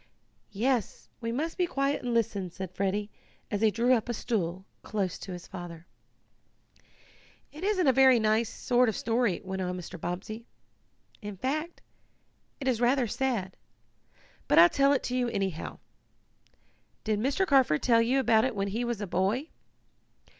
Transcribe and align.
"Yes, 0.55 1.09
we 1.19 1.31
must 1.31 1.59
be 1.59 1.67
quiet 1.67 2.01
and 2.01 2.11
listen," 2.11 2.49
said 2.49 2.71
Freddie, 2.71 3.11
as 3.51 3.61
he 3.61 3.69
drew 3.69 3.93
up 3.93 4.09
a 4.09 4.15
stool 4.15 4.65
close 4.81 5.19
to 5.19 5.31
his 5.31 5.45
father. 5.45 5.85
"It 7.51 7.63
isn't 7.63 7.85
a 7.85 7.93
very 7.93 8.19
nice 8.19 8.49
sort 8.49 8.89
of 8.89 8.95
story," 8.97 9.41
went 9.43 9.61
on 9.61 9.77
Mr. 9.77 10.01
Bobbsey. 10.01 10.47
"In 11.21 11.37
fact 11.37 11.83
it 12.59 12.67
is 12.67 12.81
rather 12.81 13.05
sad. 13.05 13.55
But 14.47 14.57
I'll 14.57 14.69
tell 14.69 14.91
it 14.91 15.03
to 15.03 15.15
you, 15.15 15.27
anyhow. 15.27 15.77
Did 17.03 17.19
Mr. 17.19 17.45
Carford 17.45 17.83
tell 17.83 18.01
you 18.01 18.19
about 18.19 18.55
when 18.55 18.69
he 18.69 18.83
was 18.83 19.01
a 19.01 19.05
boy?" 19.07 19.49